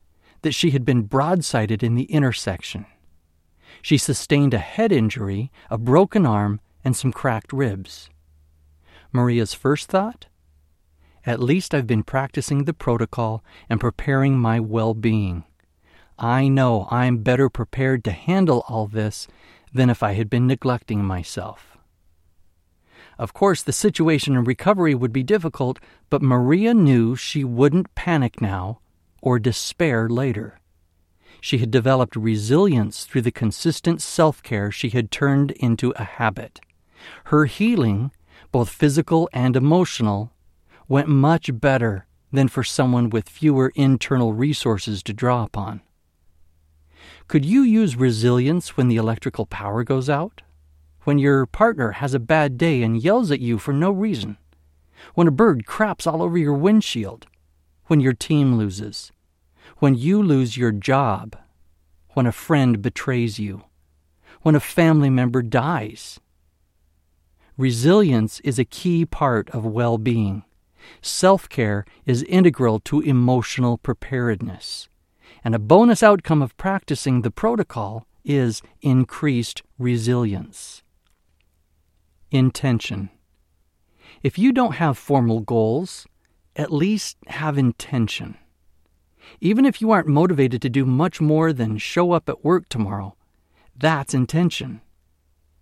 that 0.42 0.54
she 0.54 0.70
had 0.70 0.84
been 0.84 1.08
broadsided 1.08 1.82
in 1.82 1.96
the 1.96 2.04
intersection. 2.04 2.86
She 3.82 3.98
sustained 3.98 4.54
a 4.54 4.58
head 4.58 4.92
injury, 4.92 5.50
a 5.68 5.76
broken 5.76 6.24
arm, 6.24 6.60
and 6.84 6.94
some 6.94 7.10
cracked 7.10 7.52
ribs. 7.52 8.10
Maria's 9.12 9.54
first 9.54 9.88
thought? 9.88 10.26
At 11.26 11.40
least 11.40 11.74
I've 11.74 11.86
been 11.86 12.02
practicing 12.02 12.64
the 12.64 12.74
protocol 12.74 13.42
and 13.68 13.80
preparing 13.80 14.38
my 14.38 14.60
well 14.60 14.94
being. 14.94 15.44
I 16.18 16.48
know 16.48 16.86
I'm 16.90 17.18
better 17.18 17.48
prepared 17.48 18.04
to 18.04 18.12
handle 18.12 18.64
all 18.68 18.86
this 18.86 19.26
than 19.72 19.90
if 19.90 20.02
I 20.02 20.12
had 20.12 20.28
been 20.28 20.46
neglecting 20.46 21.04
myself. 21.04 21.76
Of 23.18 23.32
course, 23.32 23.62
the 23.62 23.72
situation 23.72 24.34
in 24.36 24.44
recovery 24.44 24.94
would 24.94 25.12
be 25.12 25.22
difficult, 25.22 25.78
but 26.10 26.22
Maria 26.22 26.74
knew 26.74 27.16
she 27.16 27.44
wouldn't 27.44 27.94
panic 27.94 28.40
now 28.40 28.80
or 29.22 29.38
despair 29.38 30.08
later. 30.08 30.60
She 31.40 31.58
had 31.58 31.70
developed 31.70 32.16
resilience 32.16 33.04
through 33.04 33.22
the 33.22 33.30
consistent 33.30 34.02
self 34.02 34.42
care 34.42 34.70
she 34.70 34.90
had 34.90 35.10
turned 35.10 35.52
into 35.52 35.92
a 35.96 36.04
habit. 36.04 36.60
Her 37.24 37.46
healing, 37.46 38.10
both 38.52 38.68
physical 38.68 39.28
and 39.32 39.56
emotional, 39.56 40.33
went 40.88 41.08
much 41.08 41.50
better 41.60 42.06
than 42.32 42.48
for 42.48 42.64
someone 42.64 43.10
with 43.10 43.28
fewer 43.28 43.72
internal 43.74 44.32
resources 44.32 45.02
to 45.02 45.12
draw 45.12 45.44
upon? 45.44 45.80
Could 47.28 47.44
you 47.44 47.62
use 47.62 47.96
resilience 47.96 48.76
when 48.76 48.88
the 48.88 48.96
electrical 48.96 49.46
power 49.46 49.84
goes 49.84 50.10
out? 50.10 50.42
When 51.04 51.18
your 51.18 51.46
partner 51.46 51.92
has 51.92 52.14
a 52.14 52.18
bad 52.18 52.58
day 52.58 52.82
and 52.82 53.02
yells 53.02 53.30
at 53.30 53.40
you 53.40 53.58
for 53.58 53.72
no 53.72 53.90
reason? 53.90 54.36
When 55.14 55.28
a 55.28 55.32
bird 55.32 55.66
craps 55.66 56.06
all 56.06 56.22
over 56.22 56.38
your 56.38 56.54
windshield? 56.54 57.26
When 57.86 58.00
your 58.00 58.14
team 58.14 58.56
loses? 58.56 59.12
When 59.78 59.94
you 59.94 60.22
lose 60.22 60.56
your 60.56 60.72
job? 60.72 61.36
When 62.10 62.26
a 62.26 62.32
friend 62.32 62.80
betrays 62.80 63.38
you? 63.38 63.64
When 64.42 64.54
a 64.54 64.60
family 64.60 65.10
member 65.10 65.42
dies? 65.42 66.20
Resilience 67.56 68.40
is 68.40 68.58
a 68.58 68.64
key 68.64 69.04
part 69.04 69.50
of 69.50 69.64
well 69.64 69.98
being. 69.98 70.44
Self 71.02 71.48
care 71.48 71.84
is 72.06 72.22
integral 72.24 72.80
to 72.80 73.00
emotional 73.00 73.78
preparedness. 73.78 74.88
And 75.44 75.54
a 75.54 75.58
bonus 75.58 76.02
outcome 76.02 76.42
of 76.42 76.56
practicing 76.56 77.22
the 77.22 77.30
protocol 77.30 78.06
is 78.24 78.62
increased 78.80 79.62
resilience. 79.78 80.82
Intention. 82.30 83.10
If 84.22 84.38
you 84.38 84.52
don't 84.52 84.76
have 84.76 84.96
formal 84.96 85.40
goals, 85.40 86.06
at 86.56 86.72
least 86.72 87.16
have 87.26 87.58
intention. 87.58 88.36
Even 89.40 89.64
if 89.64 89.80
you 89.80 89.90
aren't 89.90 90.08
motivated 90.08 90.62
to 90.62 90.70
do 90.70 90.86
much 90.86 91.20
more 91.20 91.52
than 91.52 91.78
show 91.78 92.12
up 92.12 92.28
at 92.28 92.44
work 92.44 92.68
tomorrow, 92.68 93.16
that's 93.76 94.14
intention. 94.14 94.80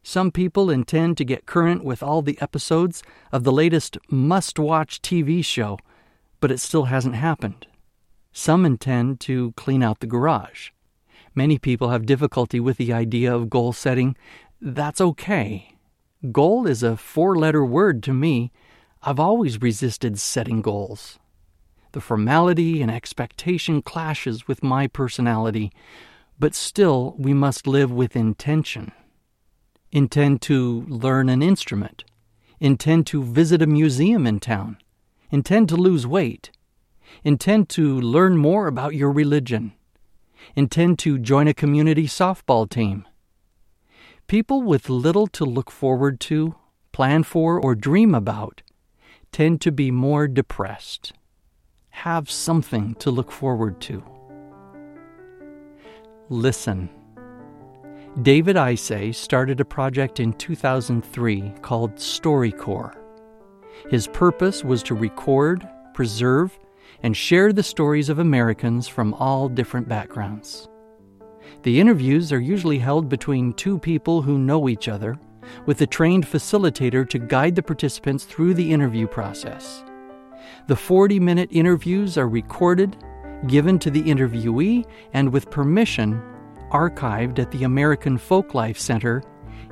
Some 0.02 0.32
people 0.32 0.68
intend 0.68 1.16
to 1.18 1.25
get 1.25 1.47
current 1.47 1.85
with 1.85 2.02
all 2.02 2.23
the 2.23 2.38
episodes 2.40 3.02
of 3.30 3.44
the 3.44 3.52
latest 3.52 3.97
must 4.11 4.59
watch 4.59 5.00
TV 5.00 5.44
show, 5.44 5.78
but 6.40 6.50
it 6.50 6.59
still 6.59 6.85
hasn't 6.85 7.14
happened. 7.14 7.66
Some 8.32 8.66
intend 8.66 9.21
to 9.21 9.52
clean 9.52 9.82
out 9.82 10.00
the 10.00 10.06
garage. 10.06 10.71
Many 11.35 11.56
people 11.59 11.90
have 11.90 12.04
difficulty 12.04 12.59
with 12.59 12.78
the 12.78 12.92
idea 12.92 13.32
of 13.32 13.49
goal 13.49 13.73
setting. 13.73 14.16
That's 14.61 15.00
okay. 15.00 15.76
Goal 16.32 16.66
is 16.66 16.82
a 16.82 16.97
four 16.97 17.37
letter 17.37 17.64
word 17.64 18.02
to 18.04 18.12
me. 18.12 18.50
I've 19.02 19.21
always 19.21 19.62
resisted 19.62 20.18
setting 20.18 20.62
goals. 20.62 21.18
The 21.92 22.00
formality 22.00 22.82
and 22.82 22.90
expectation 22.90 23.82
clashes 23.82 24.49
with 24.49 24.62
my 24.62 24.88
personality, 24.88 25.73
but 26.38 26.54
still 26.54 27.14
we 27.18 27.35
must 27.35 27.66
live 27.66 27.92
with 27.92 28.16
intention. 28.16 28.92
Intend 29.92 30.42
to 30.42 30.84
learn 30.88 31.28
an 31.28 31.42
instrument. 31.42 32.02
Intend 32.58 33.06
to 33.08 33.22
visit 33.22 33.62
a 33.62 33.66
museum 33.66 34.26
in 34.26 34.40
town. 34.40 34.78
Intend 35.30 35.68
to 35.68 35.76
lose 35.76 36.06
weight 36.06 36.50
Intend 37.25 37.68
to 37.70 38.00
learn 38.00 38.37
more 38.37 38.66
about 38.66 38.94
your 38.94 39.11
religion. 39.11 39.72
Intend 40.56 40.99
to 41.00 41.18
join 41.18 41.46
a 41.46 41.54
community 41.54 42.06
softball 42.06 42.68
team. 42.68 43.06
People 44.26 44.62
with 44.62 44.88
little 44.88 45.26
to 45.28 45.44
look 45.44 45.70
forward 45.70 46.20
to, 46.20 46.56
plan 46.90 47.22
for, 47.22 47.61
or 47.61 47.75
dream 47.75 48.14
about 48.14 48.62
tend 49.30 49.61
to 49.62 49.72
be 49.72 49.90
more 49.90 50.28
depressed. 50.28 51.12
Have 51.90 52.30
something 52.30 52.94
to 52.96 53.11
look 53.11 53.30
forward 53.30 53.80
to. 53.82 54.04
Listen. 56.28 56.90
David 58.21 58.57
Isay 58.57 59.14
started 59.14 59.59
a 59.59 59.64
project 59.64 60.21
in 60.21 60.35
2003 60.35 61.54
called 61.62 61.95
StoryCorps. 61.95 62.99
His 63.88 64.07
purpose 64.07 64.62
was 64.62 64.83
to 64.83 64.95
record, 64.95 65.66
preserve, 65.95 66.59
and 67.02 67.16
share 67.16 67.54
the 67.54 67.62
stories 67.62 68.11
of 68.11 68.19
Americans 68.19 68.87
from 68.87 69.14
all 69.14 69.49
different 69.49 69.88
backgrounds. 69.88 70.69
The 71.62 71.81
interviews 71.81 72.35
are 72.35 72.40
usually 72.40 72.78
held 72.78 73.09
between 73.09 73.54
two 73.54 73.78
people 73.78 74.21
who 74.21 74.37
know 74.37 74.69
each 74.69 74.88
other, 74.88 75.19
with 75.64 75.81
a 75.81 75.87
trained 75.87 76.27
facilitator 76.27 77.09
to 77.09 77.18
guide 77.18 77.57
the 77.57 77.62
participants 77.62 78.25
through 78.25 78.53
the 78.53 78.72
interview 78.72 79.07
process. 79.07 79.83
The 80.66 80.77
40 80.77 81.18
minute 81.18 81.48
interviews 81.51 82.18
are 82.18 82.29
recorded, 82.29 82.94
given 83.46 83.79
to 83.79 83.90
the 83.90 84.03
interviewee, 84.03 84.85
and 85.14 85.33
with 85.33 85.51
permission, 85.51 86.22
archived 86.72 87.38
at 87.38 87.50
the 87.50 87.64
American 87.64 88.18
Folklife 88.18 88.78
Center 88.78 89.22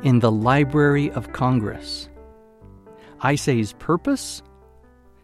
in 0.03 0.21
the 0.21 0.31
Library 0.31 1.11
of 1.11 1.33
Congress. 1.33 2.09
Isay's 3.25 3.73
purpose? 3.75 4.43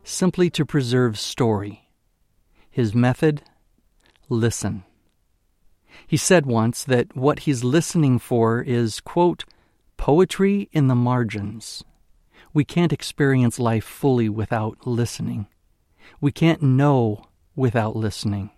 Simply 0.02 0.50
to 0.50 0.64
preserve 0.64 1.18
story 1.18 1.86
his 2.76 2.94
method? 2.94 3.42
Listen. 4.28 4.84
He 6.06 6.18
said 6.18 6.44
once 6.44 6.84
that 6.84 7.16
what 7.16 7.40
he's 7.40 7.64
listening 7.64 8.18
for 8.18 8.60
is, 8.60 9.00
quote, 9.00 9.46
poetry 9.96 10.68
in 10.72 10.88
the 10.88 10.94
margins. 10.94 11.82
We 12.52 12.66
can't 12.66 12.92
experience 12.92 13.58
life 13.58 13.84
fully 13.84 14.28
without 14.28 14.86
listening. 14.86 15.46
We 16.20 16.32
can't 16.32 16.60
know 16.60 17.24
without 17.54 17.96
listening. 17.96 18.50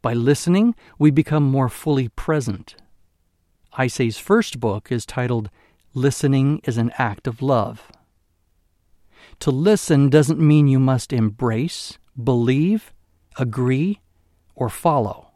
By 0.00 0.14
listening, 0.14 0.74
we 0.98 1.10
become 1.10 1.44
more 1.44 1.68
fully 1.68 2.08
present. 2.08 2.76
Isay's 3.78 4.18
first 4.18 4.60
book 4.60 4.92
is 4.92 5.06
titled 5.06 5.50
Listening 5.94 6.60
is 6.64 6.78
an 6.78 6.90
Act 6.98 7.26
of 7.26 7.42
Love. 7.42 7.90
To 9.40 9.50
listen 9.50 10.08
doesn't 10.08 10.40
mean 10.40 10.68
you 10.68 10.78
must 10.78 11.12
embrace, 11.12 11.98
believe, 12.22 12.92
agree, 13.38 14.00
or 14.54 14.68
follow. 14.68 15.30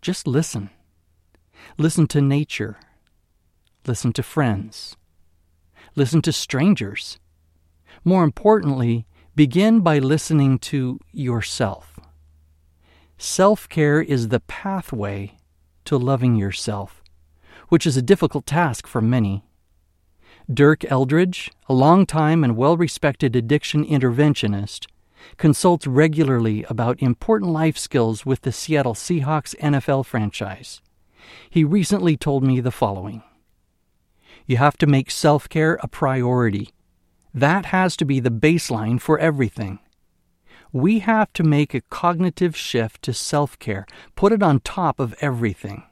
Just 0.00 0.26
listen. 0.26 0.70
Listen 1.78 2.06
to 2.08 2.20
nature. 2.20 2.78
Listen 3.86 4.12
to 4.12 4.22
friends. 4.22 4.96
Listen 5.96 6.22
to 6.22 6.32
strangers. 6.32 7.18
More 8.04 8.24
importantly, 8.24 9.06
begin 9.34 9.80
by 9.80 9.98
listening 9.98 10.58
to 10.58 11.00
yourself. 11.12 11.89
Self 13.22 13.68
care 13.68 14.00
is 14.00 14.28
the 14.28 14.40
pathway 14.40 15.34
to 15.84 15.98
loving 15.98 16.36
yourself, 16.36 17.04
which 17.68 17.86
is 17.86 17.94
a 17.94 18.02
difficult 18.02 18.46
task 18.46 18.86
for 18.86 19.02
many. 19.02 19.44
Dirk 20.50 20.90
Eldridge, 20.90 21.50
a 21.68 21.74
long-time 21.74 22.42
and 22.42 22.56
well 22.56 22.78
respected 22.78 23.36
addiction 23.36 23.84
interventionist, 23.84 24.86
consults 25.36 25.86
regularly 25.86 26.64
about 26.70 27.02
important 27.02 27.50
life 27.50 27.76
skills 27.76 28.24
with 28.24 28.40
the 28.40 28.52
Seattle 28.52 28.94
Seahawks 28.94 29.54
NFL 29.58 30.06
franchise. 30.06 30.80
He 31.50 31.62
recently 31.62 32.16
told 32.16 32.42
me 32.42 32.58
the 32.60 32.70
following 32.70 33.22
You 34.46 34.56
have 34.56 34.78
to 34.78 34.86
make 34.86 35.10
self 35.10 35.46
care 35.46 35.78
a 35.82 35.88
priority. 35.88 36.70
That 37.34 37.66
has 37.66 37.98
to 37.98 38.06
be 38.06 38.18
the 38.18 38.30
baseline 38.30 38.98
for 38.98 39.18
everything. 39.18 39.78
We 40.72 41.00
have 41.00 41.32
to 41.34 41.42
make 41.42 41.74
a 41.74 41.80
cognitive 41.80 42.56
shift 42.56 43.02
to 43.02 43.12
self 43.12 43.58
care, 43.58 43.86
put 44.14 44.32
it 44.32 44.42
on 44.42 44.60
top 44.60 45.00
of 45.00 45.14
everything. 45.20 45.84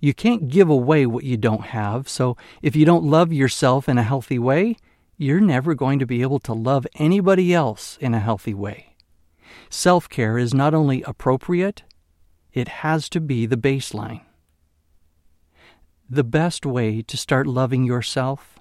You 0.00 0.14
can't 0.14 0.48
give 0.48 0.68
away 0.68 1.06
what 1.06 1.24
you 1.24 1.36
don't 1.36 1.66
have, 1.66 2.08
so 2.08 2.36
if 2.60 2.76
you 2.76 2.84
don't 2.84 3.04
love 3.04 3.32
yourself 3.32 3.88
in 3.88 3.98
a 3.98 4.02
healthy 4.02 4.38
way, 4.38 4.76
you're 5.16 5.40
never 5.40 5.74
going 5.74 5.98
to 5.98 6.06
be 6.06 6.22
able 6.22 6.38
to 6.40 6.52
love 6.52 6.86
anybody 6.96 7.54
else 7.54 7.96
in 8.00 8.14
a 8.14 8.20
healthy 8.20 8.54
way. 8.54 8.96
Self 9.70 10.08
care 10.08 10.38
is 10.38 10.52
not 10.52 10.74
only 10.74 11.02
appropriate, 11.02 11.82
it 12.52 12.68
has 12.68 13.08
to 13.10 13.20
be 13.20 13.46
the 13.46 13.56
baseline. 13.56 14.22
The 16.08 16.24
best 16.24 16.66
way 16.66 17.00
to 17.02 17.16
start 17.16 17.46
loving 17.46 17.84
yourself 17.84 18.58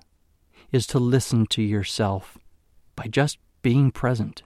is 0.71 0.87
to 0.87 0.99
listen 0.99 1.45
to 1.47 1.61
yourself 1.61 2.37
by 2.95 3.07
just 3.07 3.37
being 3.61 3.91
present. 3.91 4.43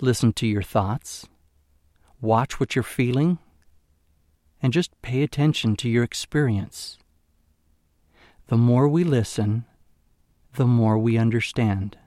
Listen 0.00 0.32
to 0.34 0.46
your 0.46 0.62
thoughts, 0.62 1.26
watch 2.20 2.60
what 2.60 2.76
you're 2.76 2.82
feeling, 2.84 3.38
and 4.62 4.72
just 4.72 5.00
pay 5.02 5.22
attention 5.22 5.74
to 5.76 5.88
your 5.88 6.04
experience. 6.04 6.98
The 8.46 8.56
more 8.56 8.88
we 8.88 9.02
listen, 9.04 9.64
the 10.54 10.66
more 10.66 10.98
we 10.98 11.18
understand. 11.18 11.98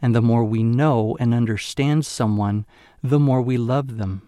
And 0.00 0.14
the 0.14 0.22
more 0.22 0.44
we 0.44 0.62
know 0.62 1.16
and 1.20 1.34
understand 1.34 2.06
someone, 2.06 2.64
the 3.02 3.20
more 3.20 3.42
we 3.42 3.56
love 3.56 3.96
them. 3.98 4.22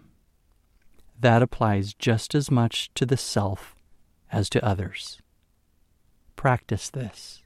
That 1.19 1.41
applies 1.41 1.93
just 1.93 2.35
as 2.35 2.51
much 2.51 2.93
to 2.95 3.05
the 3.05 3.17
self 3.17 3.75
as 4.31 4.49
to 4.49 4.65
others. 4.65 5.21
Practice 6.35 6.89
this. 6.89 7.41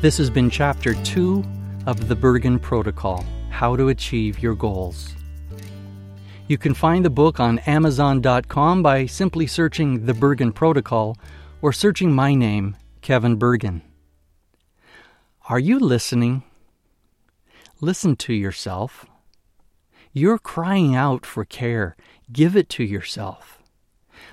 This 0.00 0.16
has 0.16 0.30
been 0.30 0.48
Chapter 0.48 0.94
2 0.94 1.44
of 1.84 2.08
the 2.08 2.16
Bergen 2.16 2.58
Protocol 2.58 3.22
How 3.50 3.76
to 3.76 3.88
Achieve 3.88 4.38
Your 4.38 4.54
Goals. 4.54 5.14
You 6.48 6.56
can 6.56 6.72
find 6.72 7.04
the 7.04 7.10
book 7.10 7.38
on 7.38 7.58
Amazon.com 7.60 8.82
by 8.82 9.04
simply 9.04 9.46
searching 9.46 10.06
The 10.06 10.14
Bergen 10.14 10.52
Protocol 10.52 11.18
or 11.60 11.74
searching 11.74 12.14
my 12.14 12.34
name, 12.34 12.78
Kevin 13.02 13.36
Bergen. 13.36 13.82
Are 15.50 15.58
you 15.58 15.78
listening? 15.78 16.44
Listen 17.82 18.16
to 18.16 18.32
yourself. 18.32 19.04
You're 20.14 20.38
crying 20.38 20.94
out 20.94 21.26
for 21.26 21.44
care. 21.44 21.94
Give 22.32 22.56
it 22.56 22.70
to 22.70 22.84
yourself. 22.84 23.62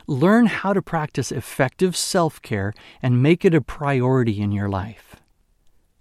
Learn 0.07 0.45
how 0.45 0.71
to 0.71 0.81
practice 0.81 1.29
effective 1.29 1.97
self 1.97 2.41
care 2.41 2.73
and 3.01 3.21
make 3.21 3.43
it 3.43 3.53
a 3.53 3.59
priority 3.59 4.39
in 4.39 4.53
your 4.53 4.69
life. 4.69 5.06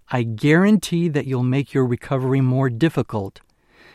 I 0.09 0.23
guarantee 0.23 1.09
that 1.09 1.25
you'll 1.25 1.43
make 1.43 1.73
your 1.73 1.85
recovery 1.85 2.39
more 2.39 2.69
difficult, 2.69 3.41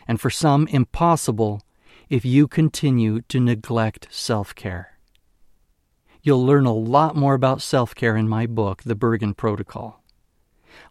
and 0.07 0.21
for 0.21 0.29
some 0.29 0.67
impossible, 0.67 1.63
if 2.09 2.23
you 2.23 2.47
continue 2.47 3.21
to 3.21 3.39
neglect 3.39 4.07
self 4.11 4.53
care. 4.53 4.99
You'll 6.21 6.45
learn 6.45 6.65
a 6.65 6.73
lot 6.73 7.15
more 7.15 7.33
about 7.33 7.61
self 7.61 7.95
care 7.95 8.15
in 8.15 8.29
my 8.29 8.45
book, 8.45 8.83
The 8.83 8.95
Bergen 8.95 9.33
Protocol. 9.33 10.03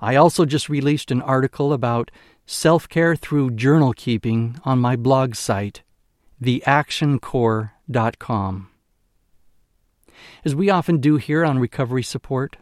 I 0.00 0.16
also 0.16 0.44
just 0.44 0.68
released 0.68 1.12
an 1.12 1.22
article 1.22 1.72
about 1.72 2.10
self 2.44 2.88
care 2.88 3.14
through 3.14 3.52
journal 3.52 3.92
keeping 3.92 4.58
on 4.64 4.80
my 4.80 4.96
blog 4.96 5.36
site, 5.36 5.82
theactioncore.com. 6.42 8.68
As 10.44 10.54
we 10.54 10.70
often 10.70 10.98
do 10.98 11.16
here 11.16 11.44
on 11.44 11.58
Recovery 11.58 12.02
Support, 12.02 12.56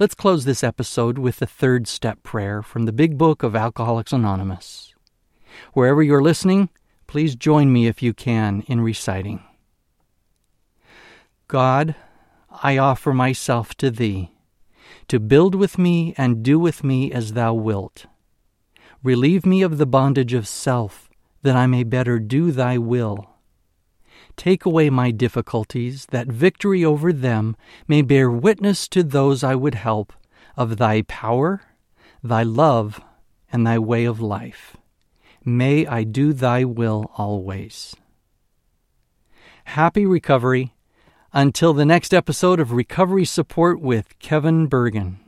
let's 0.00 0.14
close 0.14 0.46
this 0.46 0.64
episode 0.64 1.18
with 1.18 1.36
the 1.36 1.46
third 1.46 1.86
step 1.86 2.22
prayer 2.22 2.62
from 2.62 2.86
the 2.86 2.92
Big 2.92 3.18
Book 3.18 3.42
of 3.42 3.54
Alcoholics 3.54 4.14
Anonymous. 4.14 4.94
Wherever 5.74 6.02
you're 6.02 6.22
listening, 6.22 6.70
please 7.06 7.36
join 7.36 7.70
me 7.70 7.86
if 7.86 8.02
you 8.02 8.14
can 8.14 8.62
in 8.66 8.80
reciting. 8.80 9.42
God, 11.48 11.94
I 12.62 12.78
offer 12.78 13.12
myself 13.12 13.74
to 13.74 13.90
Thee, 13.90 14.30
to 15.08 15.20
build 15.20 15.54
with 15.54 15.76
me 15.76 16.14
and 16.16 16.42
do 16.42 16.58
with 16.58 16.82
me 16.82 17.12
as 17.12 17.34
Thou 17.34 17.52
wilt. 17.52 18.06
Relieve 19.02 19.44
me 19.44 19.60
of 19.60 19.76
the 19.76 19.84
bondage 19.84 20.32
of 20.32 20.48
self, 20.48 21.10
that 21.42 21.56
I 21.56 21.66
may 21.66 21.82
better 21.82 22.18
do 22.18 22.52
Thy 22.52 22.78
will. 22.78 23.29
Take 24.40 24.64
away 24.64 24.88
my 24.88 25.10
difficulties, 25.10 26.06
that 26.12 26.28
victory 26.28 26.82
over 26.82 27.12
them 27.12 27.56
may 27.86 28.00
bear 28.00 28.30
witness 28.30 28.88
to 28.88 29.02
those 29.02 29.44
I 29.44 29.54
would 29.54 29.74
help 29.74 30.14
of 30.56 30.78
Thy 30.78 31.02
power, 31.02 31.60
Thy 32.22 32.42
love, 32.42 33.02
and 33.52 33.66
Thy 33.66 33.78
way 33.78 34.06
of 34.06 34.18
life. 34.18 34.78
May 35.44 35.86
I 35.86 36.04
do 36.04 36.32
Thy 36.32 36.64
will 36.64 37.10
always. 37.18 37.94
Happy 39.64 40.06
recovery. 40.06 40.72
Until 41.34 41.74
the 41.74 41.84
next 41.84 42.14
episode 42.14 42.60
of 42.60 42.72
Recovery 42.72 43.26
Support 43.26 43.82
with 43.82 44.18
Kevin 44.20 44.68
Bergen. 44.68 45.20